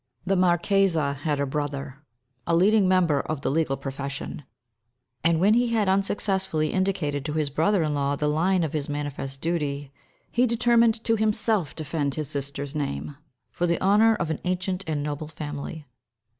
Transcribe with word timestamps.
The 0.25 0.35
marchesa 0.35 1.13
had 1.13 1.39
a 1.39 1.45
brother, 1.45 2.01
a 2.47 2.55
leading 2.55 2.87
member 2.87 3.19
of 3.19 3.41
the 3.41 3.51
legal 3.51 3.77
profession; 3.77 4.45
and 5.23 5.39
when 5.39 5.53
he 5.53 5.67
had 5.67 5.87
unsuccessfully 5.87 6.73
indicated 6.73 7.23
to 7.25 7.33
his 7.33 7.51
brother 7.51 7.83
in 7.83 7.93
law 7.93 8.15
the 8.15 8.27
line 8.27 8.63
of 8.63 8.73
his 8.73 8.89
manifest 8.89 9.41
duty, 9.41 9.91
he 10.31 10.47
determined 10.47 11.03
to 11.03 11.17
himself 11.17 11.75
defend 11.75 12.15
his 12.15 12.29
sister's 12.29 12.73
name, 12.73 13.15
for 13.51 13.67
the 13.67 13.79
honour 13.79 14.15
of 14.15 14.31
an 14.31 14.39
ancient 14.43 14.83
and 14.89 15.03
noble 15.03 15.27
family. 15.27 15.85